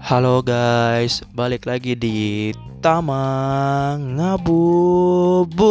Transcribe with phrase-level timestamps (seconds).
[0.00, 5.68] Halo guys, balik lagi di Tamang Ngabuburit.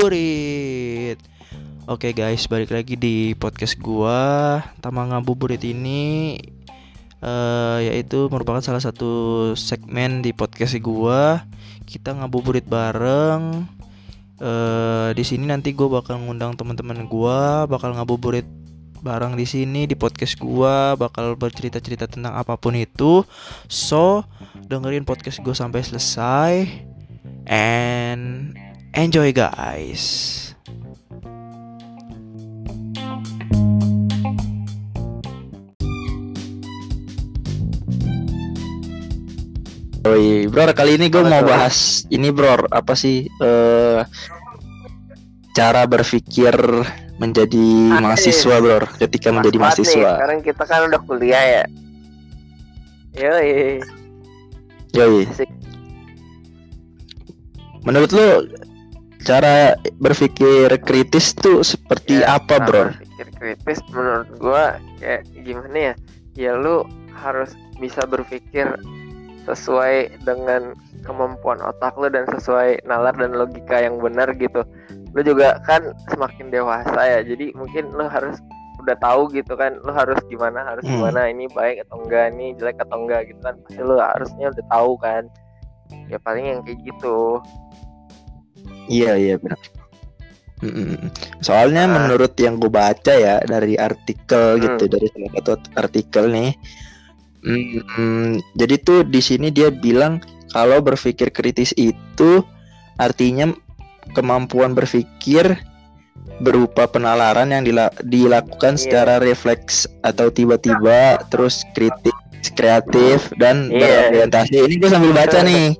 [1.89, 4.61] Oke guys, balik lagi di podcast gua.
[4.85, 6.37] Tamang Ngabuburit ini
[7.25, 11.41] uh, yaitu merupakan salah satu segmen di podcast gua.
[11.89, 13.65] Kita ngabuburit bareng.
[14.37, 18.45] Uh, di sini nanti gue bakal ngundang teman-teman gua, bakal ngabuburit
[19.01, 23.21] bareng di sini di podcast gua bakal bercerita-cerita tentang apa pun itu.
[23.69, 24.25] So,
[24.67, 26.53] dengerin podcast gua sampai selesai
[27.47, 28.53] and
[28.97, 30.47] enjoy guys.
[40.07, 42.63] Oi, bro, kali ini gue mau bahas ini, bro.
[42.71, 44.07] Apa sih uh,
[45.51, 46.55] cara berpikir
[47.17, 48.03] menjadi Asik.
[48.03, 48.79] mahasiswa bro.
[48.97, 50.09] Ketika Mas menjadi mahasiswa.
[50.09, 51.63] Nih, sekarang kita kan udah kuliah ya.
[53.17, 53.81] Yoi.
[54.93, 55.23] Yoi.
[57.85, 58.29] Menurut lu
[59.25, 62.93] cara berpikir kritis tuh seperti ya, apa bro?
[62.93, 65.93] berpikir kritis menurut gua kayak gimana ya?
[66.37, 66.85] Ya lu
[67.17, 68.77] harus bisa berpikir
[69.49, 70.75] sesuai dengan
[71.07, 74.61] kemampuan otak lu dan sesuai nalar dan logika yang benar gitu
[75.17, 78.37] lu juga kan semakin dewasa ya jadi mungkin lu harus
[78.77, 80.93] udah tahu gitu kan lu harus gimana harus hmm.
[80.93, 84.65] gimana ini baik atau enggak ini jelek atau enggak gitu kan pasti lu harusnya udah
[84.69, 85.23] tahu kan
[86.13, 87.41] ya paling yang kayak gitu
[88.85, 89.57] iya iya benar
[91.41, 91.93] soalnya nah.
[92.05, 94.61] menurut yang gue baca ya dari artikel hmm.
[94.69, 96.51] gitu dari salah satu artikel nih
[97.41, 100.21] hmm, jadi tuh di sini dia bilang
[100.53, 102.45] kalau berpikir kritis itu
[102.97, 103.53] artinya
[104.15, 105.57] kemampuan berpikir
[106.43, 107.63] berupa penalaran yang
[108.05, 108.81] dilakukan yeah.
[108.81, 112.13] secara refleks atau tiba-tiba terus kritik
[112.53, 114.07] kreatif dan yeah.
[114.11, 114.55] berorientasi.
[114.67, 115.73] Ini gue sambil baca nih.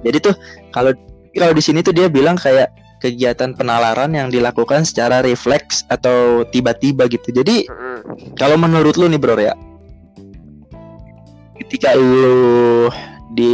[0.00, 0.34] Jadi tuh
[0.72, 0.96] kalau
[1.36, 7.08] kalau di sini tuh dia bilang kayak kegiatan penalaran yang dilakukan secara refleks atau tiba-tiba
[7.08, 7.32] gitu.
[7.32, 7.68] Jadi
[8.40, 9.52] kalau menurut lu nih bro ya
[11.60, 12.88] ketika lu
[13.30, 13.52] di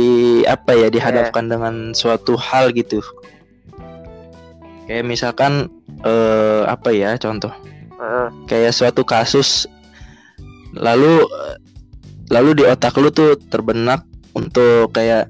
[0.48, 1.52] apa ya dihadapkan yeah.
[1.52, 3.04] dengan suatu hal gitu
[4.88, 5.68] kayak misalkan
[6.06, 7.52] uh, apa ya contoh
[8.00, 8.32] uh.
[8.48, 9.68] kayak suatu kasus
[10.72, 11.26] lalu
[12.32, 15.28] lalu di otak lu tuh terbenak untuk kayak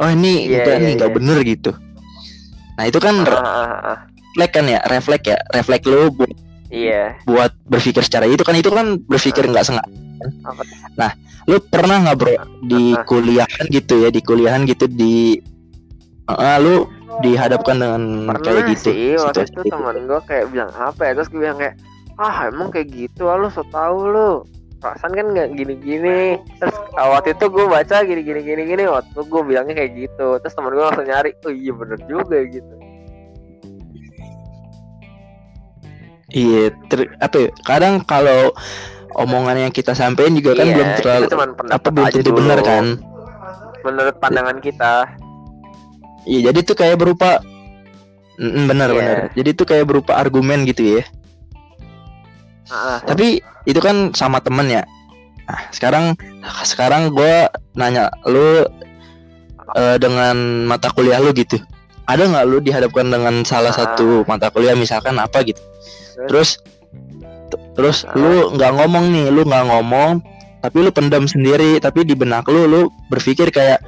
[0.00, 1.18] oh ini yeah, enggak yeah, nih nggak yeah.
[1.20, 1.72] bener gitu
[2.80, 3.96] nah itu kan uh,
[4.32, 6.32] refleks kan ya refleks ya refleks lu buat
[6.72, 7.04] iya.
[7.28, 9.68] Buat berpikir secara itu kan itu kan berpikir nggak uh.
[9.68, 10.02] sengaja
[10.94, 11.10] nah
[11.50, 15.42] lu pernah nggak bro di kuliahan gitu ya di kuliahan gitu di
[16.30, 16.86] uh, lu
[17.20, 18.02] dihadapkan dengan
[18.40, 18.94] kayak gitu?
[18.94, 21.76] sih waktu itu teman gue kayak bilang apa ya terus gue bilang kayak
[22.20, 24.32] ah emang kayak gitu ah, lu so tau lu.
[24.82, 26.42] Perasaan kan nggak gini-gini.
[26.58, 30.42] Terus ah, waktu itu gue baca gini-gini gini-gini waktu gue bilangnya kayak gitu.
[30.42, 32.74] Terus teman gue langsung nyari oh iya bener juga gitu
[36.32, 38.52] iya ter apa ya, kadang kalau
[39.16, 41.26] omongan yang kita sampaikan juga kan iya, belum terlalu
[41.68, 42.86] apa belum tentu benar kan?
[43.84, 45.06] Menurut pandangan kita.
[46.24, 47.42] Iya jadi tuh kayak berupa
[48.40, 48.98] mm, benar yeah.
[48.98, 49.16] benar.
[49.36, 51.02] Jadi tuh kayak berupa argumen gitu ya.
[52.72, 52.96] Uh.
[53.04, 54.82] tapi itu kan sama temen ya.
[55.44, 56.16] Nah sekarang
[56.64, 58.64] sekarang gue nanya lu
[59.76, 61.60] uh, dengan mata kuliah lu gitu
[62.06, 63.76] ada nggak lu dihadapkan dengan salah uh.
[63.76, 65.60] satu mata kuliah misalkan apa gitu
[66.28, 66.60] terus
[67.76, 68.16] terus nah.
[68.16, 70.20] lu nggak ngomong nih lu nggak ngomong
[70.62, 73.82] tapi lu pendam sendiri tapi di benak lu lu berpikir kayak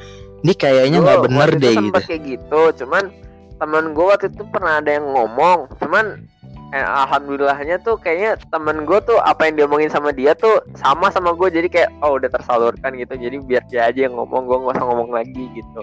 [0.45, 3.13] ini kayaknya nggak bener deh gitu kayak gitu cuman
[3.57, 6.27] teman gue waktu itu pernah ada yang ngomong cuman
[6.75, 11.33] eh, alhamdulillahnya tuh kayaknya temen gue tuh apa yang diomongin sama dia tuh sama sama
[11.33, 14.75] gue jadi kayak oh udah tersalurkan gitu jadi biar dia aja yang ngomong gue nggak
[14.77, 15.81] usah ngomong lagi gitu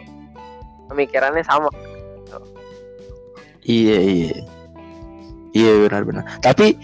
[0.91, 2.37] pemikirannya sama gitu.
[3.65, 4.60] iya iya
[5.51, 6.75] iya benar-benar tapi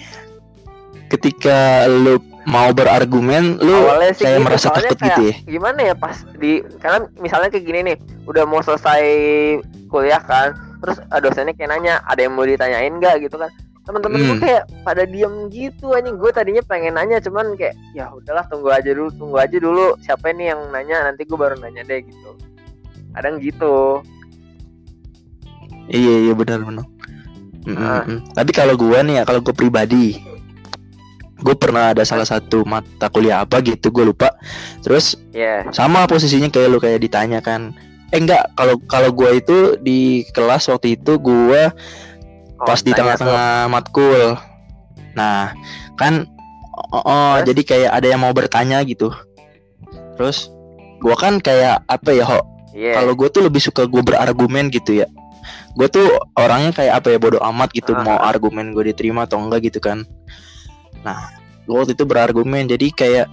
[1.08, 3.76] ketika lu mau berargumen lu
[4.16, 5.36] sih kayak gitu, merasa takut kayak, gitu ya?
[5.48, 7.98] gimana ya pas di karena misalnya kayak gini nih
[8.28, 9.04] udah mau selesai
[9.92, 13.26] kuliah kan terus dosennya kayak nanya ada yang mau ditanyain nggak?
[13.26, 13.50] gitu kan.
[13.88, 14.28] Teman-teman hmm.
[14.28, 16.20] gue kayak pada diem gitu anjing.
[16.20, 20.36] Gue tadinya pengen nanya cuman kayak ya udahlah tunggu aja dulu tunggu aja dulu siapa
[20.36, 22.36] ini yang nanya nanti gue baru nanya deh gitu.
[23.16, 24.04] Kadang gitu.
[25.88, 26.84] Iya iya benar benar
[27.68, 28.18] mm -hmm.
[28.32, 30.18] tapi kalau gue nih ya kalau gue pribadi
[31.38, 34.34] gue pernah ada salah satu mata kuliah apa gitu gue lupa.
[34.82, 35.70] Terus yeah.
[35.70, 37.78] sama posisinya kayak lu kayak ditanya kan.
[38.10, 43.70] Eh enggak kalau kalau gue itu di kelas waktu itu gue oh, pas di tengah-tengah
[43.70, 44.34] matkul.
[45.14, 45.54] Nah
[46.00, 46.26] kan
[46.90, 49.14] oh, oh jadi kayak ada yang mau bertanya gitu.
[50.18, 50.50] Terus
[50.98, 52.42] gua kan kayak apa ya ho?
[52.78, 52.94] Iya.
[53.02, 55.10] kalau gue tuh lebih suka gue berargumen gitu ya
[55.78, 58.02] gue tuh orangnya kayak apa ya bodoh amat gitu Ah.
[58.02, 60.02] mau argumen gue diterima atau enggak gitu kan
[61.02, 61.30] nah
[61.64, 63.28] gue waktu itu berargumen jadi kayak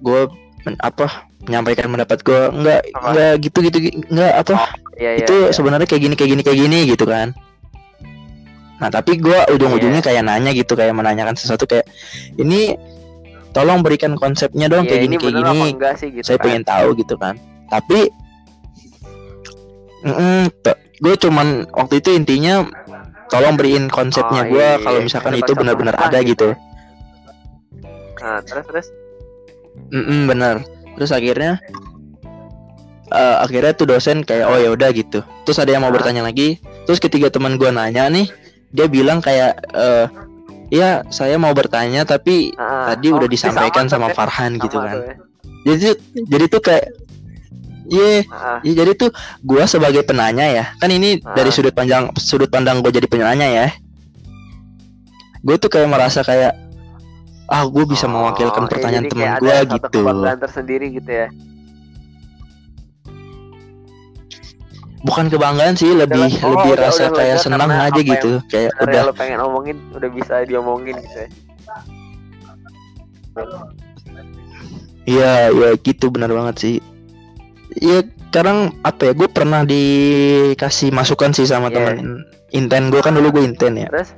[0.00, 0.20] gue
[0.64, 3.04] men- apa menyampaikan pendapat gue enggak Apa?
[3.04, 3.78] enggak gitu gitu
[4.08, 4.54] enggak apa
[4.94, 5.50] Iya, iya, itu iya.
[5.50, 7.36] sebenarnya kayak gini kayak gini kayak gini gitu kan
[8.74, 10.08] nah tapi gue ujung-ujungnya Iya.
[10.08, 11.84] kayak nanya gitu kayak menanyakan sesuatu kayak
[12.34, 12.74] ini
[13.52, 15.60] tolong berikan konsepnya dong Iya, kayak ini gini kayak gini
[15.94, 16.44] sih gitu saya kan.
[16.48, 17.34] pengen tahu gitu kan
[17.68, 18.08] tapi
[21.00, 22.62] gue cuman waktu itu intinya
[23.32, 25.06] tolong beriin konsepnya Oh, gue iya, kalau iya.
[25.06, 28.22] misalkan itu benar-benar ada gitu gitu.
[28.22, 28.86] Nah, terus terus
[29.90, 30.62] Mm-mm, bener
[30.94, 31.58] terus akhirnya
[33.10, 35.96] eh, akhirnya tuh dosen kayak oh ya udah gitu terus ada yang mau Ah.
[35.98, 38.30] bertanya lagi terus ketiga teman gue nanya nih
[38.70, 40.06] dia bilang kayak eh
[40.72, 44.14] ya saya mau bertanya tapi Ah, tadi oh, udah disampaikan sama, ya.
[44.16, 45.14] Farhan gitu Sama kan tuh, ya.
[45.68, 45.88] jadi
[46.26, 46.84] jadi tuh kayak
[47.94, 49.10] Iya, Ah, Ya jadi tuh
[49.40, 51.32] gua sebagai penanya ya, kan ini Ah.
[51.32, 53.66] dari sudut pandang sudut pandang gue jadi penanya ya.
[55.40, 56.56] Gue tuh kayak merasa kayak
[57.44, 59.98] ah gue bisa oh, mewakilkan iya, pertanyaan jadi teman gue gitu.
[60.00, 61.28] kebanggaan tersendiri gitu ya.
[65.04, 68.30] Bukan kebanggaan sih, lebih Udah, oh, lebih udah- rasa udah kayak lega senang aja gitu,
[68.48, 71.28] kayak udah lo pengen omongin udah bisa diomongin gitu ya.
[75.04, 76.74] Iya, iya gitu benar banget sih.
[77.80, 79.12] Iya, sekarang apa ya?
[79.14, 81.96] Gue pernah dikasih masukan sih sama Iya.
[81.96, 83.88] temen Inten gue kan dulu gue Inten ya.
[83.90, 84.10] Terus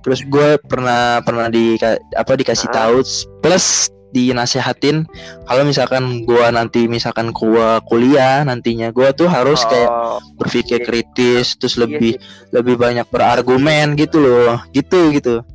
[0.00, 1.76] Terus gue pernah pernah di
[2.16, 2.88] apa dikasih Ah.
[2.88, 3.04] tahu
[3.44, 5.06] plus dinasehatin
[5.46, 10.86] kalau misalkan gue nanti misalkan gue kuliah nantinya gue tuh harus kayak oh, berpikir iya.
[10.88, 12.50] kritis terus iya lebih sih.
[12.50, 15.46] lebih banyak berargumen gitu loh gitu gitu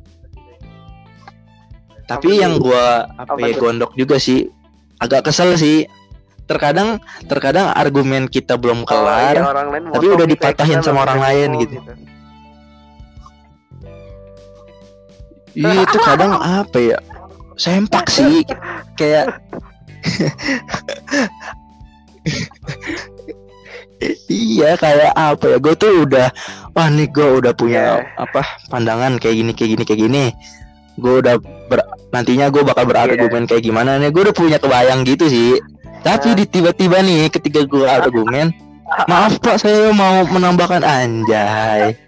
[2.06, 4.46] tapi yang gua apa Apa ya gondok juga sih
[4.98, 5.84] agak kesel sih
[6.46, 11.02] terkadang terkadang argumen kita belum Oh, iya, kelar orang lain tapi udah gitu dipatahin sama
[11.02, 11.76] orang lain ngomong gitu.
[15.58, 16.98] iya itu kadang apa ya
[17.56, 18.44] sempak sih
[18.94, 19.40] kayak
[24.28, 26.28] iya kayak apa ya gue tuh udah
[26.76, 28.04] wah nih gue udah punya Iya.
[28.20, 30.24] apa pandangan kayak gini kayak gini kayak gini
[31.00, 31.34] gue udah
[31.66, 34.08] ber- nantinya gue bakal berargumen kayak gimana nih.
[34.08, 35.60] Gue udah punya kebayang gitu sih.
[36.00, 36.36] Tapi Nah.
[36.36, 38.54] di tiba-tiba nih ketika gue argumen
[39.10, 41.98] maaf pak saya mau menambahkan anjay.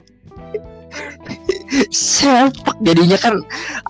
[1.91, 3.45] Sepak jadinya kan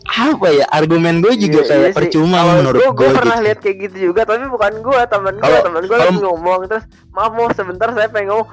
[0.08, 1.94] apa ya argumen gue juga Iya, kayak iya sih.
[1.94, 3.46] percuma Kalau menurut gue gua pernah gitu.
[3.46, 5.46] lihat kayak gitu juga tapi bukan gua Kalau- teman gua
[5.94, 8.50] kalau- lagi ngomong terus maaf mau sebentar saya pengen ngomong.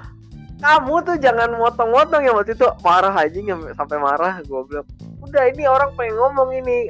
[0.56, 2.66] Kamu tuh jangan motong-motong ya waktu itu.
[2.80, 3.38] Marah aja
[3.74, 4.88] sampai marah gua bilang.
[5.20, 6.88] Udah ini orang pengen ngomong ini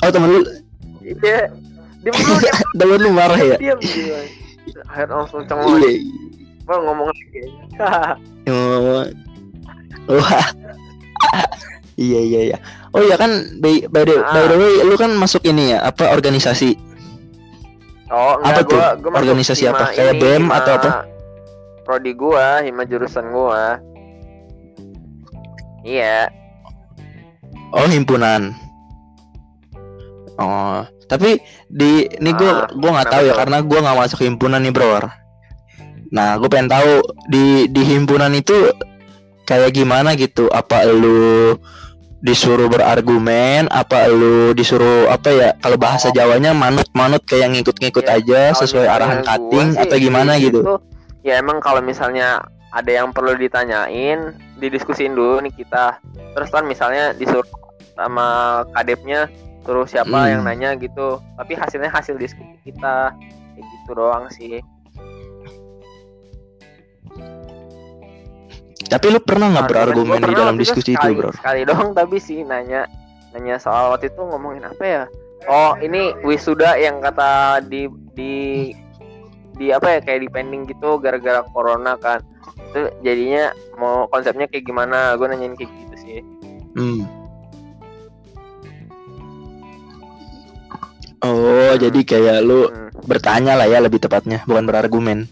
[0.00, 0.40] oh temen lu
[1.02, 1.48] iya
[2.00, 4.14] dia dia temen lu marah ya diam gitu
[4.86, 5.98] akhirnya langsung cengol iya
[6.64, 7.40] gua ngomong lagi
[8.50, 9.04] Oh,
[10.10, 10.46] wah.
[12.00, 12.58] iya iya iya.
[12.90, 13.30] Oh ya kan
[13.62, 16.74] by, by the by the way lu kan masuk ini ya apa organisasi?
[18.10, 18.80] oh Apa enggak tuh?
[19.06, 19.94] gua Organisasi apa?
[19.94, 20.90] Kayak BEM atau apa?
[21.84, 23.78] prodi gua hima jurusan gua
[25.82, 26.26] iya
[27.70, 28.50] Oh himpunan.
[30.40, 34.62] Oh tapi di ini gua Ah, gua nggak tahu ya karena gua nggak masuk himpunan
[34.62, 35.10] nih bro.
[36.10, 38.70] Nah gue pengen tahu di di himpunan itu
[39.46, 40.50] kayak gimana gitu?
[40.50, 41.54] Apa lu
[42.20, 43.70] disuruh berargumen?
[43.70, 45.48] Apa lu disuruh apa ya?
[45.62, 50.60] Kalau bahasa Jawanya manut-manut kayak ngikut-ngikut Ya, aja sesuai arahan cutting sih atau gimana gitu?
[50.66, 50.76] situ,
[51.22, 55.98] ya emang kalau misalnya ada yang perlu ditanyain didiskusin dulu nih kita
[56.38, 57.42] terus kan misalnya disuruh
[57.98, 59.26] sama kadepnya
[59.64, 60.30] suruh siapa Hmm.
[60.32, 61.20] yang nanya gitu.
[61.36, 63.12] Tapi hasilnya hasil diskusi kita.
[63.56, 64.60] Kayak gitu doang sih.
[68.90, 71.30] Tapi lu pernah nggak berargumen di dalam itu diskusi itu, sekali, bro?
[71.30, 72.90] sekali doang tapi sih nanya
[73.30, 75.02] nanya soal waktu itu ngomongin apa ya?
[75.46, 77.86] Oh ini wisuda yang kata di
[78.18, 78.34] di
[79.54, 82.18] di apa ya kayak di pending gitu gara-gara corona kan.
[82.74, 85.14] Itu jadinya mau konsepnya kayak gimana?
[85.14, 86.18] Gue nanyain kayak gitu sih.
[86.74, 87.06] Hmm.
[91.20, 91.80] Oh, Hmm.
[91.80, 92.88] jadi kayak lu Hmm.
[93.04, 95.28] bertanya lah ya lebih tepatnya, bukan berargumen.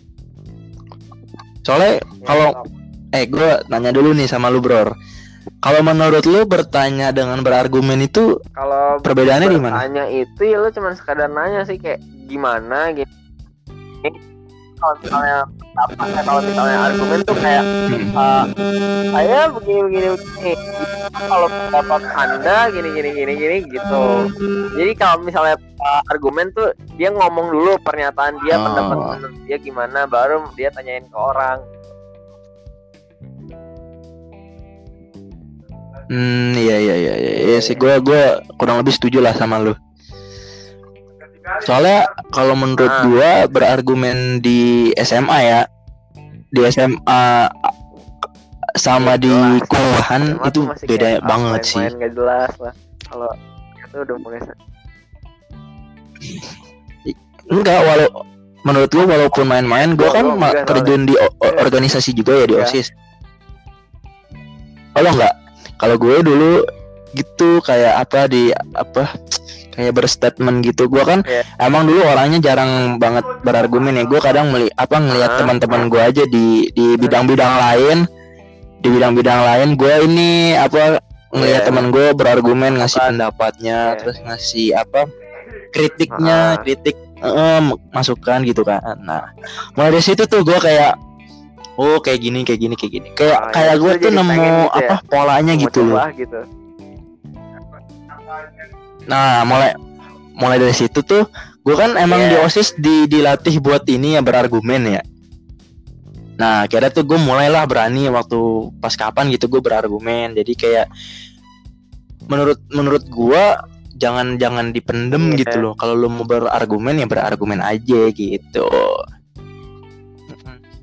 [1.65, 2.65] Soalnya Ya, kalau
[3.13, 4.93] eh gue nanya dulu nih sama lu, Bro.
[5.59, 9.75] Kalau menurut lu bertanya dengan berargumen itu kalau perbedaannya di mana?
[9.81, 13.09] bertanya itu ya lu cuman sekadar nanya sih kayak gimana gitu
[14.79, 15.39] kalau misalnya
[15.79, 17.65] apa ya, kalau misalnya argumen tuh kayak
[18.15, 18.45] uh,
[19.15, 20.55] saya begini begini begini.
[21.09, 24.05] Kalau pendapat anda gini gini gini gini gitu.
[24.75, 28.65] Jadi kalau misalnya uh, argumen tuh dia ngomong dulu pernyataan dia Oh.
[28.71, 28.99] pendapat
[29.47, 31.63] dia gimana baru dia tanyain ke orang.
[36.09, 37.77] Hmm, iya iya iya iya, iya sih.
[37.77, 39.77] Gue gua kurang lebih setuju lah sama lu.
[41.61, 43.03] Soalnya kalau menurut Ah.
[43.03, 45.61] gua berargumen di SMA ya,
[46.49, 47.49] di SMA
[48.75, 49.33] sama di
[49.65, 51.81] kuliahan itu beda banget sih.
[51.81, 52.75] main-main nggak jelas lah
[53.05, 53.31] kalau
[53.77, 54.41] itu udah mulai
[57.49, 58.09] Enggak, walau
[58.61, 62.37] menurut lu walaupun main-main, gua Gua- kan gua ma- terjun di o- o- organisasi juga
[62.37, 62.69] ya di Enggak.
[62.69, 62.89] OSIS.
[64.95, 65.35] Lo enggak?
[65.79, 66.67] Kalau gue dulu
[67.15, 69.15] gitu kayak apa di apa
[69.79, 70.91] kayak berstatement gitu.
[70.91, 71.47] Gua kan Iya.
[71.63, 74.05] emang dulu orangnya jarang banget berargumen ya.
[74.05, 75.39] Gue kadang meli apa ngelihat Ah.
[75.39, 77.97] teman-teman gue aja di di bidang-bidang lain,
[78.83, 80.99] di bidang-bidang lain gue ini apa
[81.31, 81.69] ngelihat Iya.
[81.71, 83.09] teman gue berargumen ngasih Apa?
[83.09, 83.97] pendapatnya, Iya.
[84.03, 85.01] terus ngasih apa
[85.71, 86.59] kritiknya, Ah.
[86.59, 88.83] kritik eh, masukan gitu kan.
[89.03, 89.35] Nah,
[89.75, 90.95] mulai dari situ tuh gue kayak
[91.75, 93.09] oh kayak gini kayak gini kayak gini.
[93.15, 93.83] Kayak Ah, kayak iya.
[93.83, 94.67] gue tuh nemu gitu ya?
[94.75, 96.03] apa polanya mau gitu loh.
[96.15, 96.41] gitu
[99.09, 99.73] Nah, mulai
[100.37, 101.27] mulai dari situ tuh
[101.65, 102.29] gue kan emang Iya.
[102.29, 105.03] di OSIS di dilatih buat ini ya berargumen ya.
[106.39, 108.39] Nah, kira tuh gue mulailah berani waktu
[108.79, 110.39] pas kapan gitu gue berargumen.
[110.39, 110.87] Jadi kayak
[112.31, 113.45] menurut menurut gue
[113.99, 115.39] jangan jangan dipendem Iya.
[115.43, 115.75] gitu loh.
[115.75, 118.71] Kalau lu mau berargumen ya berargumen aja gitu.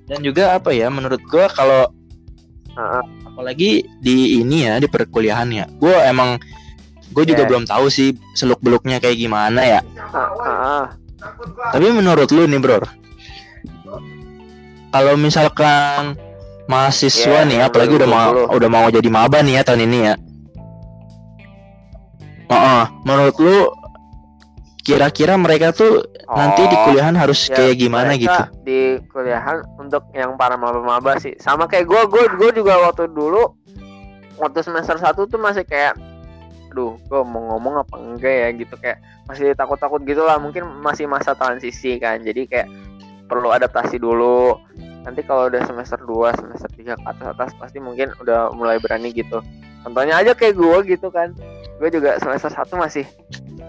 [0.05, 1.89] Dan juga apa ya menurut gue kalau
[2.75, 3.03] Heeh.
[3.25, 6.37] apalagi di ini ya di perkuliahan ya gue emang
[7.15, 7.49] gue juga Iya.
[7.49, 9.79] belum tahu sih seluk beluknya kayak gimana ya
[10.11, 10.85] Ah, ah, ah.
[11.71, 12.83] tapi menurut lu nih bro
[14.91, 16.19] kalau misalkan
[16.65, 18.57] mahasiswa Iya, nih apalagi udah mau 2020.
[18.57, 20.15] udah mau jadi maba nih ya tahun ini ya
[22.45, 23.57] Oh, menurut lu
[24.85, 30.05] kira-kira mereka tuh nanti di Oh, kuliahan harus ya, kayak gimana gitu di kuliahan untuk
[30.11, 33.57] yang para maba-maba sih sama kayak gue gue gue juga waktu dulu
[34.37, 35.97] waktu semester 1 tuh masih kayak
[36.75, 38.47] aduh gue mau ngomong apa enggak ya?
[38.51, 38.99] Gitu kayak
[39.31, 42.19] masih takut-takut gitu lah mungkin masih masa transisi kan.
[42.19, 42.67] Jadi kayak
[43.31, 44.59] perlu adaptasi dulu.
[45.07, 49.15] Nanti kalau udah semester 2 semester 3 ke atas atas pasti mungkin udah mulai berani
[49.15, 49.39] gitu.
[49.87, 51.31] Contohnya aja kayak gue gitu kan.
[51.79, 53.07] Gue juga semester 1 masih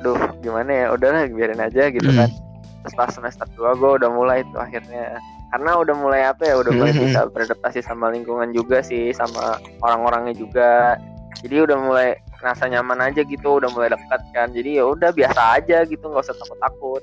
[0.03, 0.87] aduh gimana ya?
[0.91, 2.27] Udahlah biarin aja gitu Hmm.
[2.27, 2.31] kan
[2.83, 5.23] terus pas semester 2 gue udah mulai tuh akhirnya.
[5.47, 7.03] Karena udah mulai apa ya udah mulai Mhm.
[7.07, 10.99] bisa beradaptasi sama lingkungan juga sih sama orang-orangnya juga
[11.45, 15.41] jadi udah mulai ngerasa nyaman aja gitu udah mulai dekat kan jadi ya udah biasa
[15.57, 17.03] aja gitu nggak usah takut-takut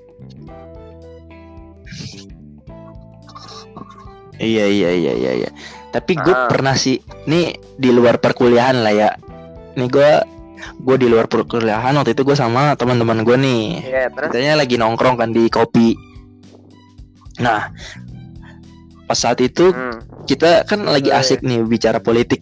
[4.34, 5.50] Iya iya iya iya iya.
[5.94, 6.50] Tapi gue Ah.
[6.50, 6.98] pernah sih,
[7.30, 9.10] nih di luar perkuliahan lah ya.
[9.78, 10.12] Nih gue
[10.84, 13.64] gue di luar perkuliahan waktu itu gue sama teman-teman gue nih.
[13.86, 15.94] Iya terus Katanya lagi nongkrong kan di kopi.
[17.40, 17.70] Nah,
[19.06, 22.42] pas saat itu hmm, kita kan lagi Iya, asik nih bicara politik.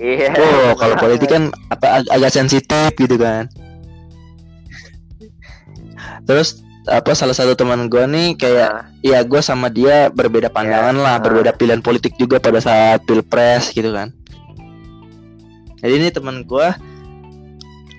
[0.00, 3.46] Iya Oh, kalau politik kan apa ag- agak sensitif gitu kan.
[6.24, 10.96] Terus apa salah satu teman gue nih kayak Nah, ya gue sama dia berbeda pandangan
[10.96, 11.22] lah, ah.
[11.22, 14.10] berbeda pilihan politik juga pada saat pilpres gitu kan.
[15.84, 16.68] Jadi ini teman gue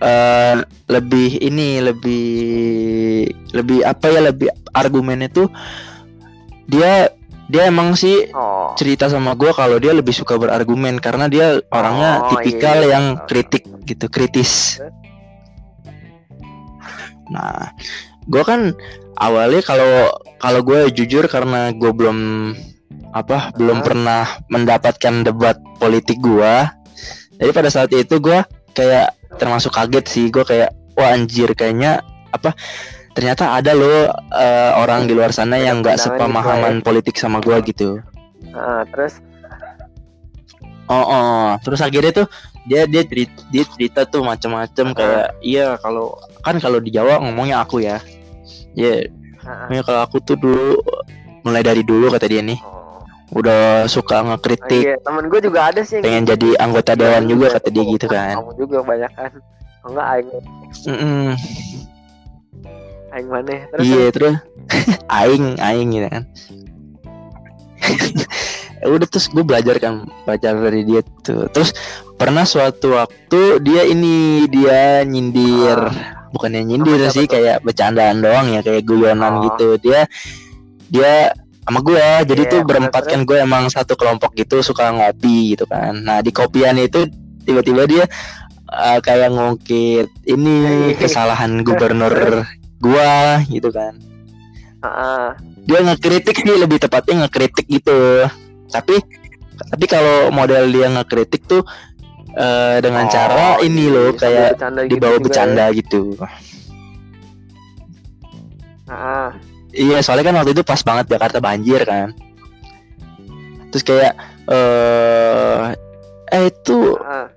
[0.01, 0.55] eh
[0.89, 2.25] lebih ini lebih
[3.53, 5.46] lebih apa ya lebih argumennya tuh
[6.65, 7.13] dia
[7.51, 12.12] dia emang sih oh cerita sama gue kalau dia lebih suka berargumen karena dia orangnya
[12.24, 12.93] Oh, tipikal iya, iya.
[12.98, 14.79] yang kritik gitu kritis.
[17.31, 17.72] Nah,
[18.27, 18.75] gue kan
[19.15, 22.17] awalnya kalau kalau gue jujur karena gue belum
[23.15, 23.86] apa belum Hah?
[23.86, 26.53] pernah mendapatkan debat politik gue.
[27.39, 28.39] Jadi pada saat itu gue
[28.75, 32.55] kayak termasuk kaget sih gue kayak wah anjir kayaknya apa
[33.12, 37.58] ternyata ada loh eh, orang di luar sana yang nggak pandangan sepemahaman politik sama gue
[37.68, 38.00] gitu.
[38.51, 39.20] Nah, terus
[40.91, 42.27] Oh, oh, terus akhirnya tuh
[42.68, 47.63] dia dia cerita, dia cerita tuh macam-macam kayak iya kalau kan kalau di Jawa ngomongnya
[47.63, 48.03] aku ya.
[48.75, 49.08] Ya,
[49.48, 50.84] ah, ya kalau aku tuh dulu
[51.48, 53.01] mulai dari dulu kata dia nih oh.
[53.34, 57.58] udah suka Oh, ngekritik, iya temen gue juga ada sih pengen jadi anggota dewan juga
[57.58, 58.36] kata dia gitu kan.
[58.38, 59.32] kamu juga banyak kan
[59.84, 60.30] oh, enggak aing
[60.88, 61.27] Mm-mm.
[63.12, 64.36] Aing mana terus Iya terus
[65.20, 66.24] aing aing gitu kan.
[68.82, 71.46] Udah terus gue belajar kan belajar dari dia tuh.
[71.50, 71.74] Terus
[72.15, 75.77] pernah suatu waktu dia ini dia nyindir
[76.32, 77.32] bukannya nyindir Sama siapa sih tuh?
[77.36, 79.41] kayak bercandaan doang ya kayak guyonan Oh.
[79.48, 79.68] gitu.
[79.82, 80.08] Dia
[80.88, 84.89] dia sama gue jadi Iya, tuh bener, berempat kan gue emang satu kelompok gitu suka
[84.91, 87.06] ngopi gitu kan nah di kopian itu
[87.46, 88.03] tiba-tiba dia
[88.68, 90.56] eh, kayak ngungkit ini
[90.91, 90.98] Iya.
[90.98, 92.12] kesalahan gubernur
[92.82, 93.94] gua gitu kan.
[94.82, 98.26] Ah, dia ngekritik sih lebih tepatnya ngekritik gitu.
[98.74, 98.98] Tapi
[99.62, 101.62] tapi kalau model dia ngekritik tuh
[102.34, 106.02] eh, dengan Oh, cara ini iya, loh sambil kayak bercanda gitu dibawa juga bercanda gitu.
[106.18, 106.28] Ya.
[108.92, 109.30] Ah,
[109.72, 112.18] iya soalnya kan waktu itu pas banget Jakarta banjir kan.
[113.70, 114.14] Terus kayak
[114.50, 115.78] eh
[116.34, 117.30] eh itu ah.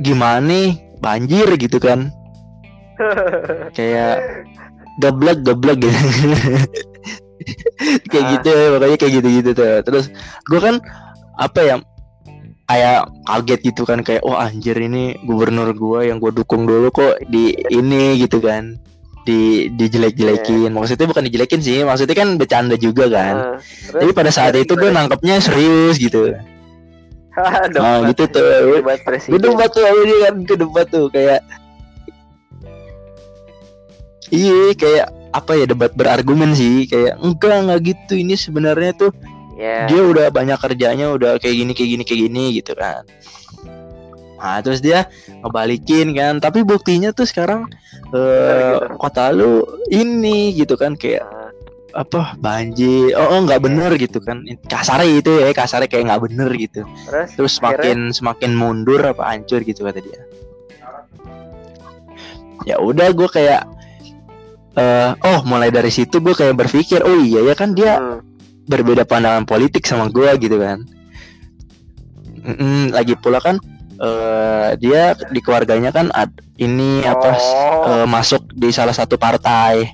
[0.00, 0.70] gimana nih?
[1.02, 2.14] Banjir gitu kan
[3.76, 4.16] kayak
[5.00, 5.98] geblek geblek gitu
[8.10, 8.30] kayak Ah.
[8.38, 10.06] gitu pokoknya kayak gitu gitu tuh terus
[10.46, 10.78] gue kan
[11.40, 11.76] apa ya
[12.70, 17.20] kayak kaget gitu kan kayak oh anjir ini gubernur gue yang gue dukung dulu kok
[17.28, 18.78] di ini gitu kan
[19.22, 24.30] di dijelek-jelekin maksudnya bukan dijelekin sih maksudnya kan bercanda juga kan Ah, terus tapi pada
[24.34, 26.34] saat itu gue nangkepnya serius gitu
[27.32, 28.44] Ah, nah gitu tuh
[29.24, 31.40] gue debat tuh dia kan gue debat tuh kayak
[34.32, 36.88] iya kayak apa ya debat berargumen sih.
[36.88, 38.14] Kayak enggak enggak gitu.
[38.16, 39.12] Ini sebenarnya tuh
[39.60, 43.04] ya dia udah banyak kerjanya udah kayak gini kayak gini kayak gini gitu kan.
[44.40, 45.06] Nah terus dia
[45.44, 46.40] ngebalikin kan.
[46.40, 47.68] Tapi buktinya tuh sekarang
[48.12, 48.96] eh gitu.
[48.96, 49.62] kota lu
[49.92, 50.96] ini gitu kan.
[50.96, 51.28] Kayak
[51.92, 53.12] apa banjir.
[53.20, 54.40] Oh, oh nggak bener gitu kan.
[54.64, 56.80] Kasarnya itu ya kasarnya kayak nggak bener gitu.
[57.04, 60.24] Terus terus akhirnya- semakin semakin mundur apa hancur gitu kata dia.
[62.62, 63.66] Ya udah gue kayak
[64.72, 68.20] eh oh mulai dari situ gue kayak berpikir oh iya ya kan dia Hmm,
[68.64, 70.86] berbeda pandangan politik sama gue gitu kan
[72.42, 73.60] Mm-mm, lagi pula kan
[73.94, 77.86] eh dia di keluarganya kan ad, ini apa s- Oh.
[77.92, 79.86] eh, masuk di salah satu partai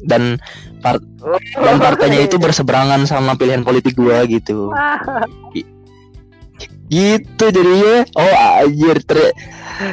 [0.00, 0.40] dan
[0.80, 1.36] Oh.
[1.56, 4.72] dan partainya itu berseberangan sama pilihan politik gua gitu
[6.90, 9.32] gitu jadinya oh anjir ter-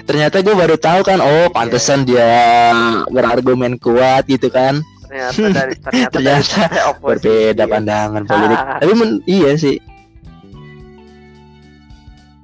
[0.04, 2.74] ternyata gue baru tahu kan oh pantesan dia
[3.08, 4.82] berargumen kuat gitu kan.
[5.08, 7.08] Ternyata dari ternyata, Ternyata dari oposisi.
[7.24, 8.58] berbeda pandangan politik.
[8.58, 8.78] Ah.
[8.82, 9.78] tapi men- iya sih.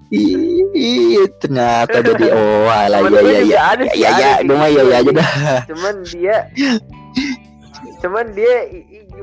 [0.08, 3.60] I- iya ternyata jadi oh Temen iya iya iya iya.
[3.66, 4.46] ada iya sih.
[4.46, 5.30] gue mah gitu, iya iya aja dah.
[5.68, 6.36] Cuman dia
[8.00, 8.56] cuman dia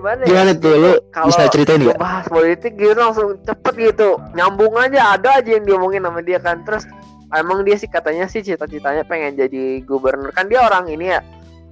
[0.00, 0.28] gimana ya?
[0.32, 0.74] Gimana tuh?
[0.80, 2.00] Lu kalau bisa ceritain nggak?
[2.00, 4.16] bahas politik gitu langsung cepet gitu.
[4.32, 6.64] Nyambung aja ada aja yang diomongin sama dia kan.
[6.64, 6.88] Terus
[7.36, 10.32] emang dia sih katanya sih cita-citanya pengen jadi gubernur.
[10.32, 11.20] Kan dia orang ini ya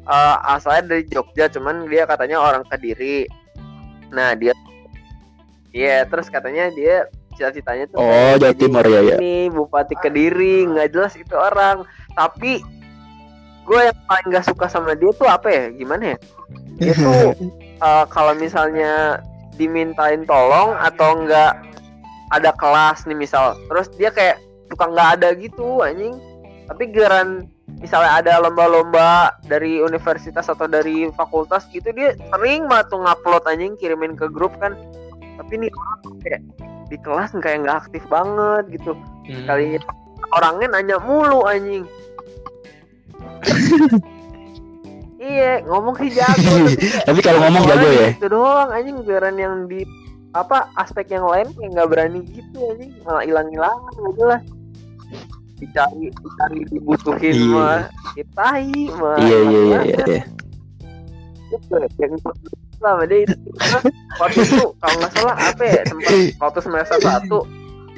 [0.04, 3.24] eh, asalnya dari Jogja cuman dia katanya orang Kediri.
[4.12, 4.52] Nah dia
[5.72, 9.16] iya terus katanya dia cita-citanya tuh Oh, Jawa jadi Timur, ya, ya.
[9.22, 11.88] ini bupati Kediri nggak jelas itu orang.
[12.12, 12.60] Tapi
[13.68, 15.64] gue yang paling gak suka sama dia tuh apa ya?
[15.70, 16.18] Gimana ya?
[16.80, 17.36] Dia tuh
[17.78, 19.22] eh, kalau misalnya
[19.58, 21.58] dimintain tolong atau enggak
[22.28, 24.38] ada kelas nih misal terus dia kayak
[24.68, 26.14] suka nggak ada gitu anjing.
[26.68, 27.48] Tapi geran
[27.80, 33.72] misalnya ada lomba-lomba dari universitas atau dari fakultas gitu dia sering banget tuh ngupload anjing
[33.80, 34.76] kirimin ke grup kan.
[35.40, 36.42] Tapi nih orang kayak
[36.88, 38.92] di kelas kayak nggak aktif banget gitu.
[39.28, 39.44] Hmm.
[39.44, 39.76] kali
[40.32, 41.84] orangnya nanya mulu anjing
[45.18, 46.54] iya ngomong sih jago
[47.06, 48.08] tapi kalau ngomong jago ya?
[48.14, 49.82] Itu doang anjing geran yang di
[50.30, 52.92] apa aspek yang lain kayak nggak berani gitu anjing.
[53.02, 54.40] Malah hilang hilangan gitu lah
[55.58, 57.50] dicari dicari dibutuhin Iya.
[57.50, 57.80] mah
[58.14, 60.22] kitai mah iya iya iya iya, iya.
[61.50, 62.14] Itu yang
[62.78, 63.34] sama dia itu.
[64.22, 67.38] Waktu itu kalau nggak salah apa ya sempat waktu semester satu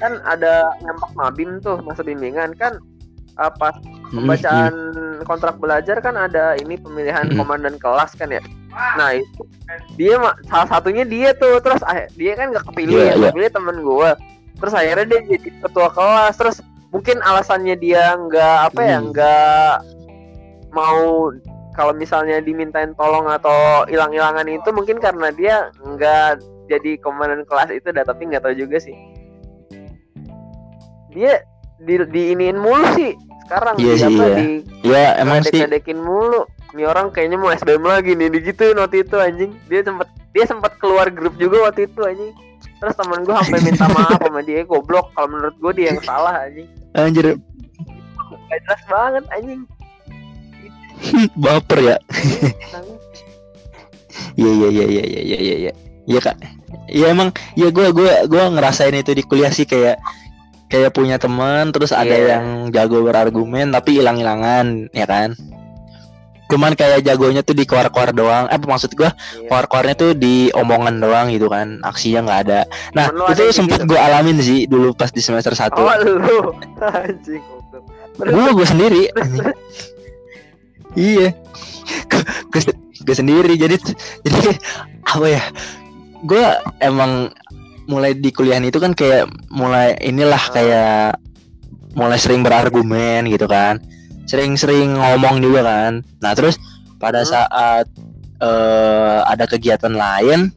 [0.01, 2.57] kan ada nembak mabim tuh masa bimbingan.
[2.57, 2.81] Kan
[3.37, 3.77] apa
[4.11, 4.75] Hmm, pembacaan
[5.25, 7.37] kontrak belajar kan ada ini pemilihan Mm.
[7.39, 8.41] komandan kelas kan ya
[8.97, 9.43] nah itu
[9.99, 13.31] dia mah salah satunya dia tuh terus ah, dia kan nggak kepilih Iya, yang iya.
[13.35, 14.11] kepilih temen gue
[14.61, 16.57] terus akhirnya dia jadi ketua kelas terus
[16.91, 19.07] mungkin alasannya dia nggak apa ya Hmm.
[19.11, 19.75] nggak
[20.71, 21.31] mau
[21.75, 27.91] kalau misalnya dimintain tolong atau hilang-hilangan itu mungkin karena dia nggak jadi komandan kelas itu
[27.91, 28.95] dah tapi nggak tahu juga sih
[31.11, 31.43] dia
[31.83, 33.15] di diiniin mulu sih
[33.51, 34.29] sekarang Iya sih, iya.
[34.39, 34.49] di
[34.87, 35.59] ya emang sih.
[35.59, 36.47] ngedekin mulu.
[36.71, 39.51] Ini orang kayaknya mau SBM lagi nih digituin waktu itu anjing.
[39.67, 42.31] Dia sempet dia sempat keluar grup juga waktu itu anjing.
[42.79, 45.11] Terus temen gue sampai minta maaf sama dia goblok.
[45.13, 46.71] Kalau menurut gue dia yang salah anjing.
[46.95, 47.27] Anjir.
[48.47, 49.61] Gak jelas banget anjing.
[51.43, 51.97] Baper ya.
[54.39, 55.55] Iya iya iya iya iya iya iya.
[55.59, 55.73] Iya
[56.07, 56.37] Iya kak.
[56.87, 57.35] Iya emang.
[57.59, 59.99] Iya gue gue gue ngerasain itu di kuliah sih kayak
[60.71, 62.39] kayak punya teman terus ada Iya.
[62.39, 65.35] yang jago berargumen tapi hilang-hilangan ya kan?
[66.51, 68.45] Cuman kayak jagonya tuh di keluar-keluar doang.
[68.51, 69.47] Eh maksud gua Iya.
[69.47, 71.79] keluar-keluarnya tuh di omongan doang gitu kan.
[71.83, 72.61] Aksinya nggak ada.
[72.91, 73.95] Nah ada itu sempet gitu?
[73.95, 76.39] gue alamin sih dulu pas di semester 1 Oh lu.
[76.87, 77.43] Anjing.
[78.19, 79.03] Terus, gue gue sendiri.
[80.99, 81.31] Iya.
[83.07, 83.55] Gue sendiri.
[83.55, 83.79] Jadi
[84.27, 84.41] jadi
[85.07, 85.43] apa ya?
[86.27, 86.43] Gue
[86.83, 87.31] emang
[87.91, 90.53] mulai di kuliah itu kan kayak mulai inilah Ah.
[90.55, 91.11] kayak
[91.93, 93.83] mulai sering berargumen gitu kan
[94.25, 96.55] sering-sering ngomong juga kan nah terus
[97.03, 97.31] pada Hmm.
[97.35, 97.87] saat
[98.39, 100.55] eh, ada kegiatan lain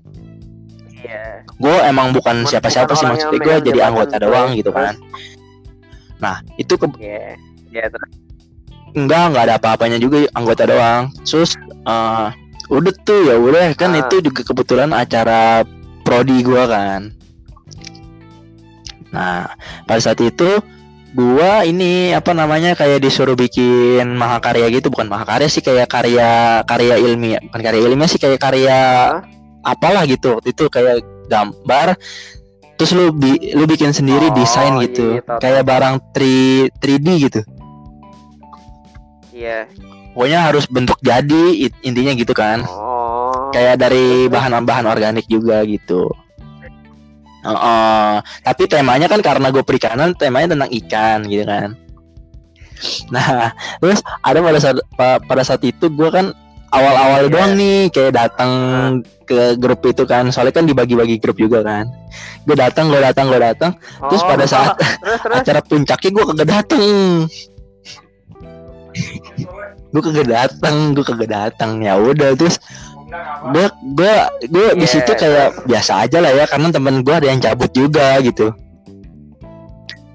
[0.94, 1.44] Iya.
[1.58, 4.94] gue emang bukan siapa-siapa sih maksudnya gue jadi anggota doang gitu kan
[6.22, 7.36] nah itu ke Iya.
[7.74, 8.12] Iya terus.
[8.94, 12.28] enggak enggak ada apa-apanya juga anggota doang terus eh,
[12.70, 14.06] udah tuh ya udah kan Ah.
[14.06, 15.66] itu juga kebetulan acara
[16.06, 17.10] prodi gua kan
[19.14, 19.54] nah
[19.86, 20.60] pada saat itu
[21.14, 24.90] gua ini apa namanya kayak disuruh bikin mahakarya gitu.
[24.90, 27.38] Bukan mahakarya sih kayak karya karya ilmiah.
[27.46, 28.80] Bukan karya ilmiah sih kayak karya
[29.62, 30.42] apalah gitu.
[30.42, 31.96] Waktu itu kayak gambar
[32.74, 35.22] terus lu bi- lu bikin sendiri Oh, desain iya, gitu.
[35.22, 37.42] iya, kayak barang 3 3D gitu.
[39.34, 39.66] Iya.
[40.14, 41.44] pokoknya harus bentuk jadi
[41.82, 42.62] intinya gitu kan.
[42.70, 43.50] Oh.
[43.50, 46.10] kayak dari bahan-bahan organik juga gitu
[47.44, 48.14] Heeh.
[48.42, 51.76] tapi temanya kan karena gue perikanan temanya tentang ikan gitu kan.
[53.12, 56.32] Nah terus ada pada saat pa- pada saat itu gue kan
[56.74, 57.32] awal-awal Iya.
[57.32, 58.52] doang nih kayak datang
[59.24, 60.32] ke grup itu kan.
[60.32, 61.86] Soalnya kan dibagi-bagi grup juga kan.
[62.44, 63.72] Gue datang gue datang gue datang.
[64.10, 65.38] Terus Oh, pada saat terus terus.
[65.44, 66.84] acara puncaknya gue kagak dateng.
[69.94, 72.58] Gue kagak datang gue kagak datang ya udah terus
[73.54, 74.14] gue gue
[74.50, 77.70] gue di Iya, situ kayak biasa aja lah ya karena temen gue ada yang cabut
[77.72, 78.52] juga gitu.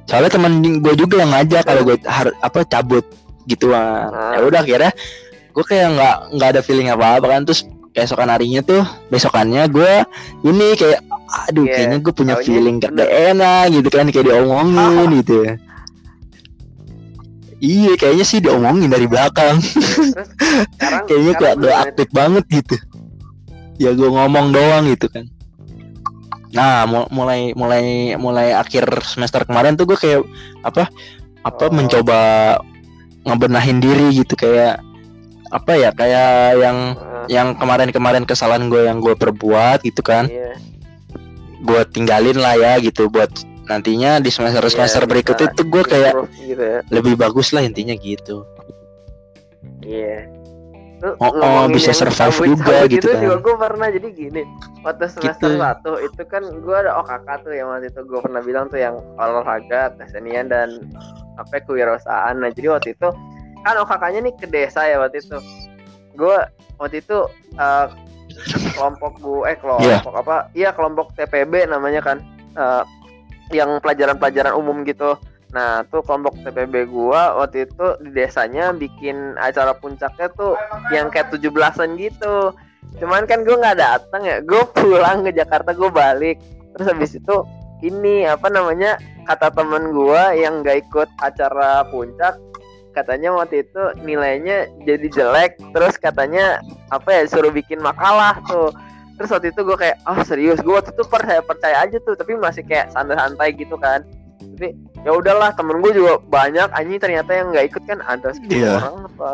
[0.08, 3.04] Soalnya temen gue juga yang ngajak kalau gue harus apa cabut
[3.48, 4.12] gituan.
[4.12, 4.36] Ah.
[4.36, 4.92] ya udah akhirnya
[5.56, 7.64] gue kayak nggak nggak ada feeling apa apa kan terus
[7.96, 9.92] keesokan harinya tuh besokannya gue
[10.44, 11.00] ini kayak
[11.48, 15.38] aduh Iya, kayaknya gue punya taunya feeling gak enak gitu kan kayak diomongin gitu
[17.58, 19.58] iya kayaknya sih diomongin dari belakang.
[19.58, 20.28] Terus
[20.74, 22.76] sekarang kayaknya sekarang gak aktif banget gitu.
[23.78, 25.26] Ya gue ngomong doang gitu kan.
[26.50, 27.84] Nah mu- mulai mulai
[28.16, 30.22] mulai akhir semester kemarin tuh gue kayak
[30.62, 30.88] apa
[31.42, 31.70] apa Oh.
[31.70, 32.20] mencoba
[33.22, 34.34] ngebenahin diri gitu.
[34.34, 34.82] Kayak
[35.48, 36.78] apa ya kayak yang
[37.28, 40.26] Eh, yang kemarin-kemarin kesalahan gue yang gue perbuat gitu kan.
[40.26, 40.54] Iya.
[41.58, 43.26] gue tinggalin lah ya gitu buat
[43.68, 46.78] nantinya di semester semester Iya, berikutnya itu gue kayak gitu ya.
[46.88, 48.42] lebih bagus lah intinya gitu.
[49.80, 50.26] Iya.
[50.98, 53.20] Lu Oh, oh, bisa survive cabut-cabut juga gitu kan.
[53.22, 54.42] juga gue pernah jadi gini
[54.80, 55.62] waktu semester Gitu.
[55.62, 58.98] satu itu kan gue ada OKK tuh yang waktu itu gue pernah bilang tuh yang
[59.14, 60.82] olahraga kesenian dan
[61.36, 62.34] apa kewirausahaan.
[62.34, 63.08] Nah jadi waktu itu
[63.60, 65.38] kan OKK-nya nih ke desa ya waktu itu.
[66.14, 66.34] Gue
[66.76, 67.18] waktu itu
[67.54, 67.86] eh,
[68.72, 70.50] kelompok gue eh kelompok apa?
[70.52, 72.18] Iya kelompok TPB namanya kan.
[72.52, 72.82] Eh,
[73.52, 75.16] yang pelajaran-pelajaran umum gitu
[75.48, 80.52] Nah, tuh kelompok TPB gua waktu itu di desanya bikin acara puncaknya tuh
[80.92, 82.52] yang kayak 17-an gitu.
[83.00, 84.44] Cuman kan gua nggak datang ya.
[84.44, 86.36] Gue pulang ke Jakarta, gue balik.
[86.76, 87.36] Terus habis itu
[87.80, 89.00] ini apa namanya?
[89.24, 92.36] Kata temen gua yang nggak ikut acara puncak
[92.96, 96.58] katanya waktu itu nilainya jadi jelek terus katanya
[96.90, 98.74] apa ya suruh bikin makalah tuh
[99.18, 102.32] terus waktu itu gue kayak oh serius gue waktu itu percaya percaya aja tuh tapi
[102.34, 104.06] masih kayak santai-santai gitu kan.
[104.38, 104.70] Tapi
[105.02, 108.78] ya udahlah temen gue juga banyak anjing ternyata yang nggak ikut kan ada 10 Iya.
[108.78, 109.30] orang apa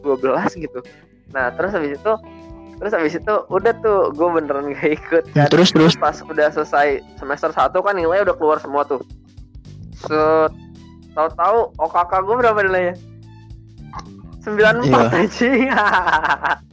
[0.00, 0.78] 12 gitu.
[1.30, 2.12] Nah terus habis itu
[2.78, 5.46] terus habis itu udah tuh gue beneran gak ikut kan.
[5.50, 5.94] Terus terus.
[5.94, 9.02] Pas udah selesai semester 1 kan nilai udah keluar semua tuh.
[9.94, 10.50] Set
[11.12, 12.94] tahu-tahu OKK gue berapa nilainya?
[14.42, 14.98] 94 Iya.
[15.14, 15.62] anjing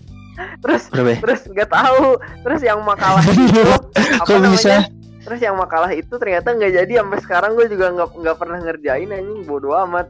[0.60, 1.18] terus berapa ya?
[1.20, 2.06] terus nggak tahu.
[2.46, 3.64] Terus yang makalah itu
[4.22, 4.50] apa namanya?
[4.54, 4.76] bisa.
[5.20, 6.94] Terus yang makalah itu ternyata nggak jadi.
[7.04, 9.42] Sampai sekarang gue juga nggak nggak pernah ngerjain anjing.
[9.44, 10.08] Bodoh amat.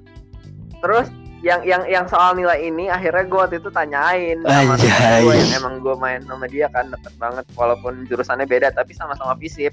[0.80, 1.08] Terus
[1.40, 5.52] yang yang yang soal nilai ini akhirnya gue waktu itu tanyain sama temen gue yang
[5.64, 7.46] emang gue main sama dia kan deket banget.
[7.56, 9.72] Walaupun jurusannya beda tapi sama-sama fisip.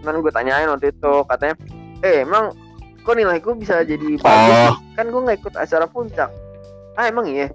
[0.00, 1.56] Cuman gue tanyain waktu itu katanya
[2.04, 2.52] eh emang
[3.02, 4.76] kok nilai gue bisa jadi bagus Oh.
[4.94, 6.28] kan gue nggak ikut acara puncak.
[6.94, 7.48] Ah emang iya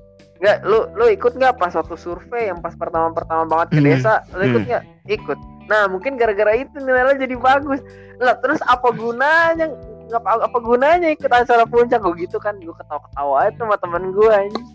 [0.43, 3.88] nggak lu lu ikut nggak pas waktu survei yang pas pertama pertama banget ke Hmm.
[3.88, 4.13] desa?
[4.36, 4.69] Lu ikut Hmm.
[4.75, 4.84] nggak?
[5.08, 5.39] Ikut.
[5.71, 7.79] Nah mungkin gara-gara itu nilai jadi bagus.
[8.19, 9.71] Lah terus apa gunanya?
[10.03, 12.03] Nggak apa, apa gunanya ikut acara puncak?
[12.03, 12.60] Gue gitu kan?
[12.60, 14.67] Gue ketawa-ketawa aja sama temen gue anjing.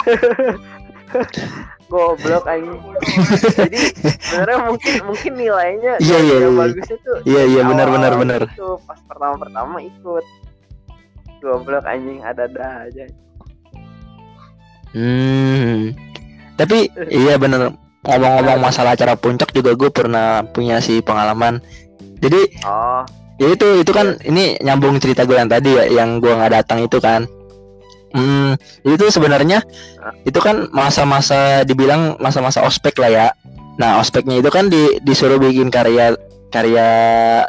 [1.90, 2.80] Goblok anjing.
[3.52, 3.78] Jadi
[4.16, 6.60] sebenarnya mungkin mungkin nilainya Iya, iya, yang iya.
[6.64, 8.40] bagusnya tuh Iya, iya, benar, benar, benar.
[8.48, 10.24] gitu, pas pertama-pertama ikut.
[11.44, 12.24] Goblok anjing.
[12.24, 13.04] Ada-ada aja
[14.94, 15.94] Hmm.
[16.58, 17.72] Tapi iya bener
[18.04, 21.60] ngomong-ngomong masalah acara puncak juga gue pernah punya sih pengalaman.
[22.20, 23.04] Jadi Oh,
[23.40, 26.84] ya itu itu kan ini nyambung cerita gue yang tadi ya yang gue nggak datang
[26.84, 27.24] itu kan.
[28.10, 29.62] Hmm, itu sebenarnya
[30.26, 33.26] itu kan masa-masa dibilang masa-masa ospek lah ya.
[33.78, 36.18] Nah ospeknya itu kan di, disuruh bikin karya
[36.50, 36.88] karya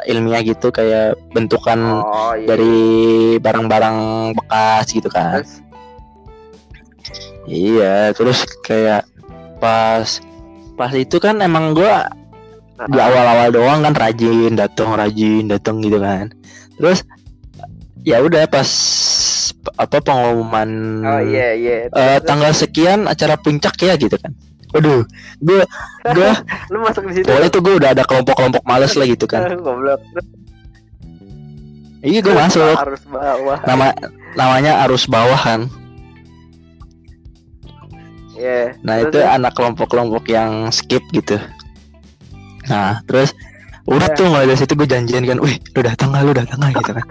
[0.06, 2.46] ilmiah gitu kayak bentukan oh iya.
[2.46, 2.78] dari
[3.42, 3.98] barang-barang
[4.38, 5.42] bekas gitu kan.
[5.42, 5.58] Terus,
[7.46, 9.06] Iya, terus kayak
[9.58, 10.06] pas
[10.78, 12.06] pas itu kan emang gua
[12.90, 16.30] di ah, awal-awal doang kan rajin datang rajin datang gitu kan.
[16.78, 17.06] Terus
[18.02, 18.66] ya udah pas
[19.78, 20.70] apa pengumuman
[21.06, 21.54] Oh iya.
[21.54, 24.34] eh, Terus, tanggal sekian acara puncak ya gitu kan.
[24.72, 25.04] Waduh,
[25.42, 25.62] gua
[26.16, 26.32] gua
[26.72, 27.26] lu masuk di situ.
[27.28, 29.46] boleh tuh gua udah ada kelompok-kelompok males lah gitu kan.
[29.66, 30.00] Goblok.
[32.02, 32.74] Iya gua masuk.
[32.74, 33.58] Harus bawah.
[33.62, 33.86] Nama
[34.34, 35.70] namanya arus bawah kan.
[38.32, 38.76] Iya.
[38.80, 41.36] Nah Terus, itu anak kelompok-kelompok yang skip gitu.
[42.66, 43.36] Nah terus
[43.82, 44.14] udah Ya.
[44.14, 46.92] tuh mulai dari situ gue janjian kan, wih lu datang nggak lu datang nggak gitu
[46.94, 47.06] kan.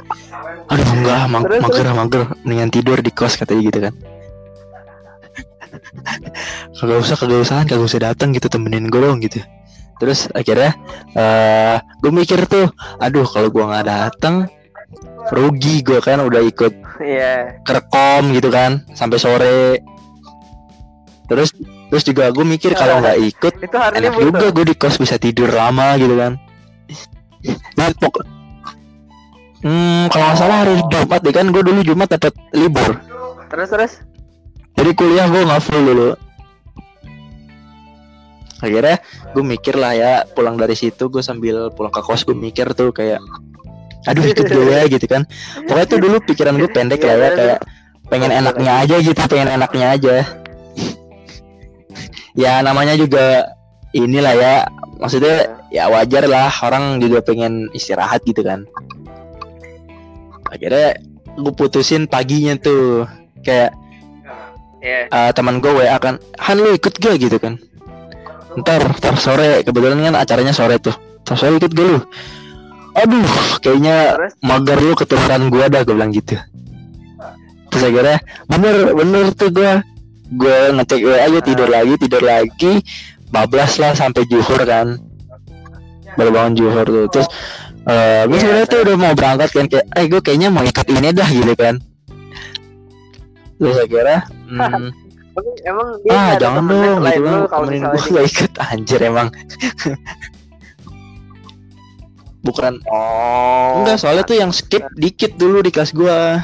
[0.72, 3.94] Aduh enggak, ma- Terus, mager mager, mendingan tidur di kos katanya gitu kan.
[6.76, 9.40] kagak usah kagak usahan kagak usah datang gitu temenin gue dong gitu.
[10.00, 10.74] Terus akhirnya
[11.14, 14.50] eh gue mikir tuh, aduh kalau gue nggak datang
[15.30, 17.62] rugi gue kan udah ikut Iya.
[17.64, 19.80] kerekom gitu kan sampai sore
[21.32, 21.56] terus
[21.88, 25.16] terus juga gue mikir kalau nggak ikut Itu hari enak juga gue di kos bisa
[25.16, 26.36] tidur lama gitu kan.
[27.80, 28.20] Nah pok
[29.64, 33.00] hmm kalau nggak salah hari Jumat deh kan gue dulu Jumat dapat libur.
[33.48, 33.94] Terus terus.
[34.76, 36.10] jadi kuliah gue nggak full dulu.
[38.60, 39.00] Akhirnya
[39.32, 42.92] gue mikir lah ya pulang dari situ gue sambil pulang ke kos gue mikir tuh
[42.92, 43.24] kayak
[44.04, 45.24] aduh ikut gue ya gitu kan.
[45.64, 47.60] Pokoknya tuh dulu pikiran gue pendek lah ya kayak
[48.12, 50.41] pengen enaknya aja gitu pengen enaknya aja
[52.36, 53.56] ya namanya juga
[53.92, 54.54] inilah ya.
[55.02, 55.90] Maksudnya ya.
[55.90, 58.64] wajar lah orang juga pengen istirahat gitu kan.
[60.52, 61.00] Akhirnya
[61.40, 63.08] gue putusin paginya tuh.
[63.42, 63.74] Kayak
[64.82, 65.06] Iya.
[65.14, 67.22] eh, teman gue WA kan Han lu ikut gak?
[67.22, 67.62] gitu kan.
[68.58, 69.62] Ntar ntar sore.
[69.62, 70.94] Kebetulan kan acaranya sore tuh.
[71.22, 72.00] Ntar sore ikut gak lu?
[72.92, 73.32] Aduh
[73.64, 74.34] kayaknya Terus?
[74.44, 76.36] mager lu keturunan gua dah gue bilang gitu.
[77.72, 78.18] Terus akhirnya
[78.52, 79.80] bener bener tuh gua
[80.32, 82.74] gua ngecek WA aja tidur lagi tidur lagi
[83.32, 85.00] bablas lah sampai juhur kan.
[86.20, 87.08] Baru bangun juhur tuh.
[87.12, 87.28] Terus
[87.82, 90.88] eh gue Iya, sebenarnya tuh udah mau berangkat kan kayak eh gue kayaknya mau ikut
[90.92, 91.76] ini dah gitu kan.
[93.58, 94.60] Terus akhirnya hmm,
[95.70, 97.48] emang- dia ah jangan dong gitu kan.
[97.48, 99.28] kalau temenin gue gak ikut anjir emang.
[102.42, 102.74] Bukan.
[102.90, 103.82] Oh.
[103.82, 106.42] enggak soalnya tuh yang skip dikit dulu di kelas goblok.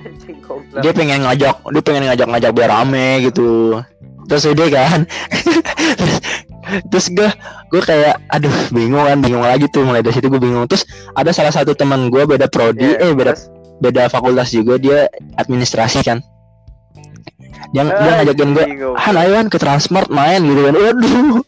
[0.84, 3.80] dia pengen ngajak dia pengen ngajak ngajak biar rame gitu.
[4.30, 5.00] Terus udah kan
[5.98, 6.18] terus,
[6.86, 7.28] terus gue
[7.74, 10.66] gue kayak aduh bingung kan bingung lagi tuh mulai dari situ gue bingung.
[10.70, 10.86] Terus
[11.18, 13.50] ada salah satu teman gue beda prodi Iya, eh beda terus?
[13.80, 15.10] beda fakultas juga dia
[15.40, 16.22] administrasi kan.
[17.70, 18.66] Dia, dia ngajakin gue.
[18.98, 20.74] Han ayo Han ke Transmart main gitu kan.
[20.74, 21.42] Waduh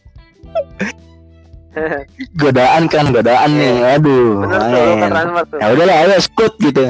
[2.37, 3.97] godaan kan godaan nih.
[3.97, 5.29] Aduh Bener lu ke main
[5.61, 6.83] ya udahlah ayo skut gitu.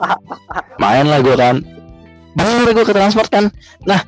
[0.82, 1.62] Main lah gue kan.
[2.34, 3.44] Bener gue ke transfer kan.
[3.86, 4.00] Nah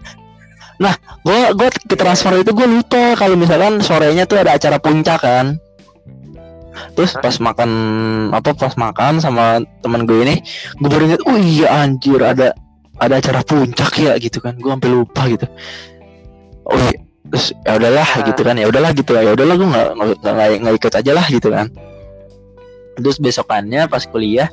[0.83, 5.23] nah gue gue ke transfer itu gue lupa kalau misalkan sorenya tuh ada acara puncak
[5.23, 5.59] kan.
[6.97, 7.71] Terus pas makan
[8.33, 10.37] apa pas makan sama teman gue ini
[10.81, 12.57] gue baru inget oh iya anjir ada
[12.99, 14.59] ada acara puncak ya gitu kan.
[14.59, 15.47] Gue sampai lupa gitu.
[16.67, 17.02] Oh iya
[17.33, 18.25] terus ya udahlah Ah.
[18.29, 18.55] gitu kan.
[18.61, 19.17] Ya udahlah gitu.
[19.17, 19.89] Ya udahlah gue nggak
[20.21, 21.73] nggak nggak ikut aja lah gitu kan.
[23.01, 24.53] Terus besokannya pas kuliah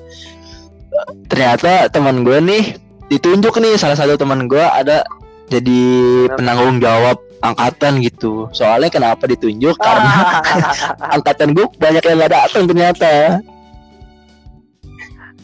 [1.29, 2.63] ternyata teman gue nih
[3.11, 5.05] ditunjuk nih salah satu teman gue ada
[5.49, 5.81] jadi
[6.33, 8.47] penanggung jawab angkatan gitu.
[8.53, 9.75] Soalnya kenapa ditunjuk?
[9.85, 10.39] Karena
[11.11, 13.41] angkatan gue banyak yang nggak datang ternyata.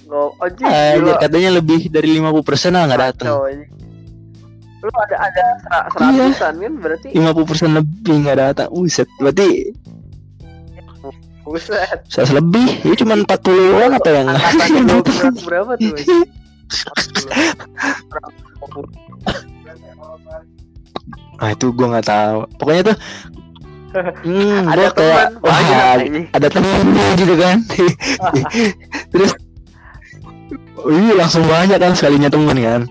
[0.05, 3.33] Go, anjing, Anjir, katanya lebih dari 50% lah nggak datang.
[4.85, 6.29] Lu ada ada sera- Iya.
[6.29, 9.73] seratusan kan berarti 50% lebih nggak datang Uset, berarti
[11.41, 11.99] buset.
[12.09, 15.93] 100 lebih Ini cuma 40 orang atau yang Angkatan berapa tuh?
[21.35, 22.47] Ah itu gue nggak tahu.
[22.55, 22.97] Pokoknya tuh,
[24.23, 25.59] hmm, Ada kayak wah
[26.31, 27.57] ada temennya gitu kan.
[29.11, 29.31] Terus,
[30.79, 32.81] oh iya langsung banyak kan sekalinya temen kan.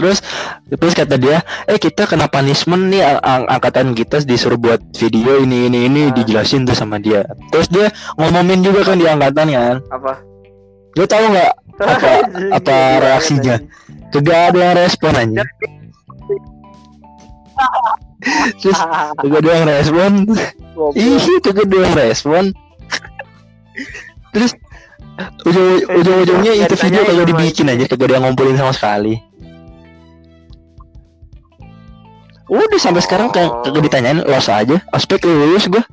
[0.00, 0.24] Terus,
[0.72, 5.44] terus kata dia, eh kita kena punishment nih ang- ang- angkatan kita disuruh buat video
[5.44, 6.16] ini ini ini Ah.
[6.16, 7.20] dijelasin tuh sama dia.
[7.52, 9.76] Terus dia ngomongin juga kan di angkatan kan.
[9.92, 10.24] Apa?
[10.96, 12.24] Lu tahu nggak Apa-
[12.58, 13.56] apa reaksinya?
[14.10, 15.42] kagak ada yang respon aja
[18.60, 18.78] terus
[19.16, 20.10] kagak ada yang respon
[20.98, 22.42] ih kagak ada yang respon
[24.34, 24.52] terus
[25.46, 29.14] ujung ujung ujungnya Nggak itu video kagak dibikin aja kagak ada yang ngumpulin sama sekali
[32.50, 34.76] udah sampai sekarang kayak kagak ditanyain los aja.
[34.90, 35.86] Ospek lulus gua.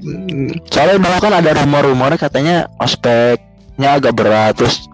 [0.00, 4.88] Hmm, soalnya dulu kan ada rumor-rumor katanya ospeknya agak berat terus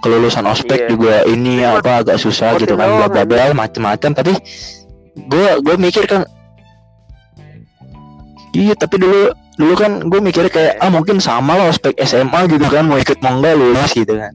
[0.00, 0.88] kelulusan ospek Iya.
[0.92, 4.12] juga ini Cuma- apa agak susah gitu kan bla bla bla macem-macem.
[4.12, 4.36] Tapi
[5.16, 6.28] gue gue mikir kan
[8.52, 12.64] iya tapi dulu dulu kan gue mikir kayak ah mungkin sama lah ospek SMA gitu
[12.66, 14.32] kan mau ikut mau enggak lulus gitu kan.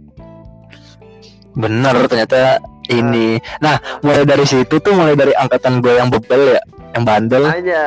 [1.53, 3.39] Bener ternyata ini.
[3.61, 6.61] Nah mulai dari situ tuh mulai dari angkatan gue yang bebel ya
[6.95, 7.43] yang bandel.
[7.47, 7.83] Aja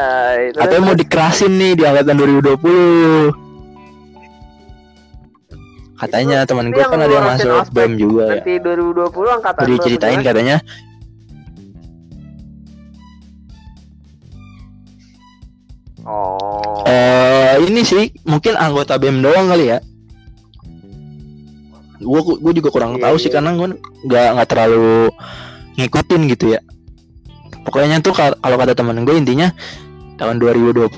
[0.53, 3.49] Katanya mau dikerasin nih di angkatan 2020
[5.99, 8.39] Katanya teman gue kan ada yang masuk BEM juga ya.
[8.39, 10.57] nanti 2020 angkatan Udah diceritain katanya.
[16.07, 16.87] Oh.
[16.87, 19.83] Eh ini sih mungkin anggota BEM doang kali ya
[21.99, 23.35] Gue gue juga kurang Iya, tahu sih iya.
[23.39, 23.69] karena gue
[24.07, 25.11] nggak nggak terlalu
[25.75, 26.61] ngikutin gitu ya.
[27.63, 29.53] Pokoknya tuh kal- kalau kata temen gue intinya
[30.19, 30.91] tahun 2020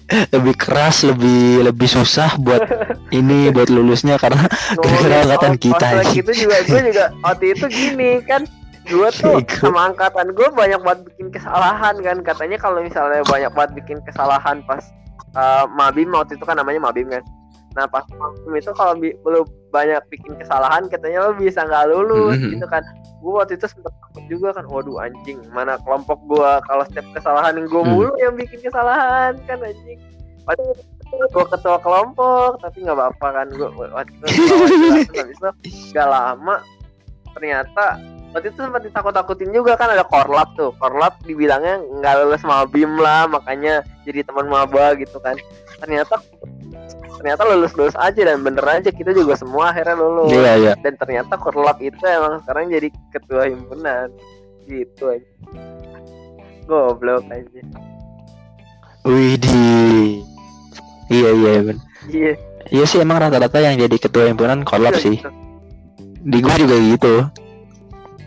[0.36, 2.62] lebih keras lebih lebih susah buat
[3.18, 7.64] ini buat lulusnya karena gara-gara Ngomongin angkatan os- kita, itu juga gue juga waktu itu
[7.68, 8.44] gini kan.
[8.82, 12.16] Gue tuh sama angkatan gue banyak banget bikin kesalahan kan.
[12.20, 14.82] Katanya kalau misalnya banyak banget bikin kesalahan pas
[15.32, 17.22] uh, mabim waktu itu kan namanya mabim kan.
[17.72, 22.36] Nah pas mabim itu kalau bi- lu banyak bikin kesalahan katanya lo bisa nggak lulus
[22.36, 22.50] Mhm.
[22.54, 22.84] gitu kan
[23.18, 27.56] gue waktu itu sempet takut juga kan waduh anjing mana kelompok gue kalau setiap kesalahan
[27.56, 27.90] gue Hmm.
[27.90, 29.98] mulu yang bikin kesalahan kan anjing
[30.42, 30.74] Padahal
[31.30, 34.54] gue ketua kelompok tapi nggak apa-apa kan gue waktu itu
[35.14, 35.48] habis itu
[35.92, 36.58] gak lama
[37.32, 38.00] ternyata
[38.32, 43.28] waktu itu sempat ditakut-takutin juga kan ada korlap tuh korlap dibilangnya nggak lulus mabim lah
[43.28, 45.36] makanya jadi teman maba gitu kan
[45.78, 46.16] ternyata
[47.22, 50.34] ternyata lulus lulus aja dan bener aja kita juga semua akhirnya lulus.
[50.34, 50.72] Iya iya.
[50.82, 54.10] Dan ternyata korlap itu emang sekarang jadi ketua himpunan.
[54.66, 55.30] Gitu aja.
[56.66, 57.62] Goblok aja.
[59.06, 59.62] Wih di
[61.14, 61.78] Iya iya ben.
[62.10, 62.32] iya.
[62.72, 65.22] Iya sih emang rata-rata yang jadi ketua himpunan Iya, sih.
[65.22, 65.30] Gitu.
[66.26, 67.14] Di gue juga gitu.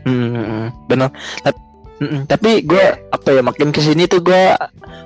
[0.07, 1.09] Hmm, Bener.
[1.43, 1.59] Tap-
[1.99, 3.11] mm, Tapi gue Iya.
[3.11, 4.55] apa ya makin ke sini tuh gue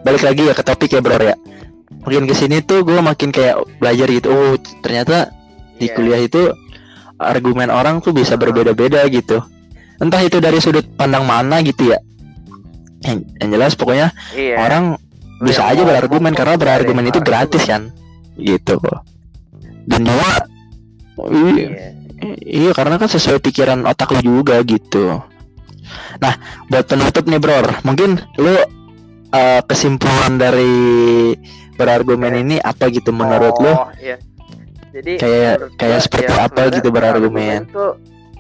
[0.06, 1.34] Balik lagi ya ke topik ya bro ya
[1.90, 4.54] Makin ke sini tuh gue makin kayak belajar gitu Oh
[4.86, 5.34] ternyata
[5.80, 5.96] di Iya.
[5.96, 6.42] kuliah itu
[7.20, 9.44] Argumen orang tuh bisa berbeda-beda gitu.
[10.00, 12.00] Entah itu dari sudut pandang mana gitu ya.
[13.04, 14.56] Yang, yang jelas pokoknya iya.
[14.56, 14.96] orang
[15.44, 17.92] bisa yang aja berargumen karena berargumen itu gratis kan
[18.40, 18.80] gitu.
[19.84, 20.32] Dan juga
[21.28, 21.90] iya, iya.
[22.44, 25.20] Iya karena kan sesuai pikiran otak lu juga gitu.
[26.24, 26.34] Nah
[26.68, 28.56] buat penutup nih bro mungkin lu
[29.32, 31.36] eh, kesimpulan dari
[31.80, 34.20] berargumen ini apa gitu menurut Oh, iya.
[34.92, 37.70] Jadi Kayak- kayak seperti ya, apa gitu berargumen?
[37.70, 37.86] itu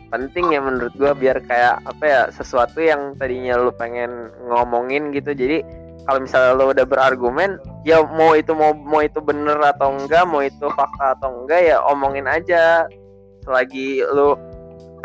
[0.09, 5.31] penting ya menurut gua biar kayak apa ya sesuatu yang tadinya lu pengen ngomongin gitu.
[5.31, 5.61] Jadi
[6.09, 10.41] kalau misalnya lu udah berargumen, ya mau itu mau mau itu bener atau enggak, mau
[10.41, 12.89] itu fakta atau enggak ya omongin aja.
[13.45, 14.33] Selagi lu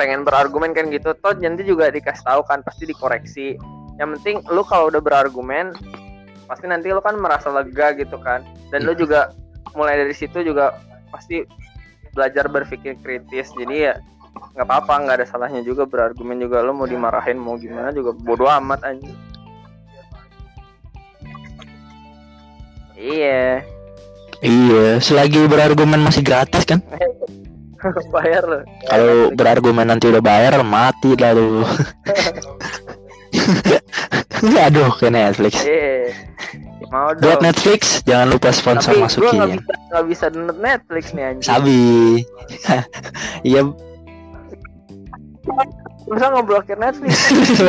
[0.01, 3.61] pengen berargumen kan gitu, toh nanti juga dikasih tahu kan pasti dikoreksi.
[4.01, 5.77] Yang penting lu kalau udah berargumen
[6.45, 8.45] pasti nanti lu kan merasa lega gitu kan.
[8.71, 9.33] Dan lu juga
[9.75, 10.77] mulai dari situ juga
[11.11, 11.43] pasti
[12.15, 13.51] belajar berpikir kritis.
[13.55, 13.95] Jadi ya
[14.55, 16.63] nggak apa-apa nggak ada salahnya juga berargumen juga.
[16.63, 19.11] Lo mau dimarahin mau gimana juga bodoh amat aja
[23.05, 23.61] iya.
[24.45, 26.81] Iya selagi berargumen masih gratis kan?
[28.15, 28.61] Bayar lo.
[28.89, 31.65] Kalau berargumen nanti udah bayar mati lalu
[34.43, 36.11] aduh ke Netflix iya
[36.91, 40.25] mau buat dong Netflix jangan lupa sponsor tapi gue masukin nggak ya bisa nggak bisa
[40.31, 41.83] download Netflix nih anjing Sabi.
[43.49, 43.61] Iya,
[46.09, 47.13] masa ngeblokir Netflix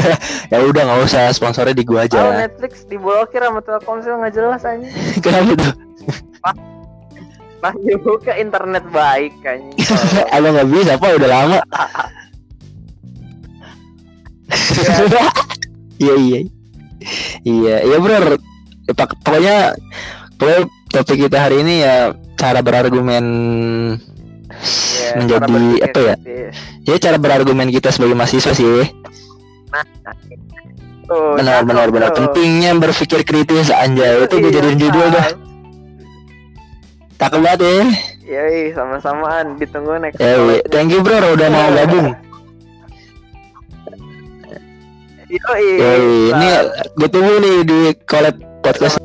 [0.52, 2.48] ya udah nggak usah sponsornya di gua kalau aja.
[2.48, 5.74] Netflix diblokir sama Telkomsel nggak jelas anjing Kenapa tuh?
[7.64, 9.74] pas dibuka internet baik anjing
[10.30, 11.60] Abang nggak bisa, apa udah lama.
[15.96, 16.40] Iya iya.
[17.42, 18.38] Iya, iya bro.
[18.88, 19.74] Pak- Pokoknya
[20.36, 21.96] pokoknya topik kita hari ini ya
[22.36, 23.26] cara berargumen
[24.46, 26.16] Iya, menjadi apa ya?
[26.16, 26.56] kritis.
[26.86, 28.86] Ya cara berargumen kita sebagai mahasiswa sih.
[31.06, 34.26] Tuh, Benar cakep benar benar pentingnya berpikir kritis anjay.
[34.26, 35.26] Itu gue Iya, jadiin judul dah.
[37.16, 37.74] Cakep banget ya.
[38.26, 39.56] Yoi, sama-samaan.
[39.56, 40.18] Ditunggu next.
[40.18, 40.66] Ya, episode.
[40.68, 42.10] thank you bro udah mau gabung.
[45.36, 45.68] Yoi.
[45.84, 46.50] Yoi, ini
[46.96, 48.96] gue tunggu nih di collab podcast